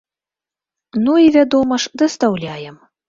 [1.03, 2.75] Ну і, вядома ж, дастаўляем.